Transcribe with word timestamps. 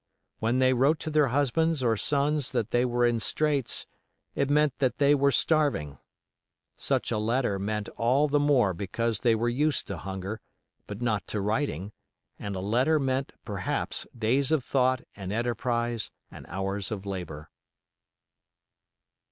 When 0.39 0.57
they 0.57 0.73
wrote 0.73 0.99
to 1.01 1.11
their 1.11 1.27
husbands 1.27 1.83
or 1.83 1.95
sons 1.95 2.49
that 2.53 2.71
they 2.71 2.85
were 2.85 3.05
in 3.05 3.19
straits, 3.19 3.85
it 4.33 4.49
meant 4.49 4.79
that 4.79 4.97
they 4.97 5.13
were 5.13 5.29
starving. 5.29 5.99
Such 6.75 7.11
a 7.11 7.19
letter 7.19 7.59
meant 7.59 7.87
all 7.97 8.27
the 8.27 8.39
more 8.39 8.73
because 8.73 9.19
they 9.19 9.35
were 9.35 9.47
used 9.47 9.85
to 9.89 9.97
hunger, 9.99 10.41
but 10.87 11.03
not 11.03 11.27
to 11.27 11.39
writing, 11.39 11.91
and 12.39 12.55
a 12.55 12.59
letter 12.61 12.99
meant 12.99 13.33
perhaps 13.45 14.07
days 14.17 14.51
of 14.51 14.63
thought 14.65 15.01
and 15.15 15.31
enterprise 15.31 16.09
and 16.31 16.47
hours 16.47 16.89
of 16.89 17.05
labor. 17.05 17.51